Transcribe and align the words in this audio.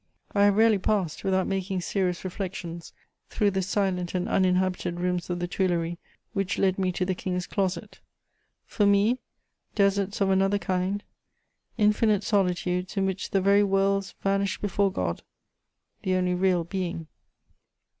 I 0.33 0.45
have 0.45 0.57
rarely 0.57 0.79
passed, 0.79 1.23
without 1.23 1.45
making 1.45 1.81
serious 1.81 2.23
reflexions, 2.23 2.91
through 3.29 3.51
the 3.51 3.61
silent 3.61 4.15
and 4.15 4.27
uninhabited 4.27 4.99
rooms 4.99 5.29
of 5.29 5.37
the 5.37 5.47
Tuileries 5.47 5.97
which 6.33 6.57
led 6.57 6.79
me 6.79 6.91
to 6.93 7.05
the 7.05 7.13
King's 7.13 7.45
closet: 7.45 7.99
for 8.65 8.87
me, 8.87 9.19
deserts 9.75 10.19
of 10.19 10.31
another 10.31 10.57
kind, 10.57 11.03
infinite 11.77 12.23
solitudes 12.23 12.97
in 12.97 13.05
which 13.05 13.29
the 13.29 13.41
very 13.41 13.61
worlds 13.61 14.15
vanished 14.23 14.59
before 14.59 14.91
God, 14.91 15.21
the 16.01 16.15
only 16.15 16.33
real 16.33 16.63
Being. 16.63 17.05